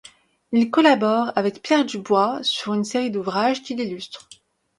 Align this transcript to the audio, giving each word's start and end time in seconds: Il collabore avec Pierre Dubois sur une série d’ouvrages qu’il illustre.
Il 0.51 0.71
collabore 0.71 1.31
avec 1.35 1.61
Pierre 1.61 1.85
Dubois 1.85 2.39
sur 2.41 2.73
une 2.73 2.83
série 2.83 3.11
d’ouvrages 3.11 3.61
qu’il 3.61 3.79
illustre. 3.79 4.27